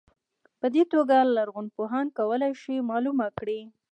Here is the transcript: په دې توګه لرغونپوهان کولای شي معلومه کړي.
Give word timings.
په 0.59 0.67
دې 0.75 0.83
توګه 0.93 1.17
لرغونپوهان 1.35 2.05
کولای 2.17 2.53
شي 2.61 2.75
معلومه 2.89 3.27
کړي. 3.39 3.59